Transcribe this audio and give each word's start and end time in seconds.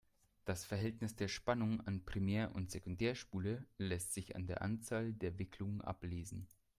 Das 0.45 0.65
Verhältnis 0.65 1.15
der 1.15 1.27
Spannung 1.27 1.79
an 1.81 2.03
Primär- 2.03 2.55
und 2.55 2.71
Sekundärspule 2.71 3.67
lässt 3.77 4.15
sich 4.15 4.35
an 4.35 4.47
der 4.47 4.63
Anzahl 4.63 5.13
der 5.13 5.37
Wicklungen 5.37 5.81
ablesen. 5.81 6.47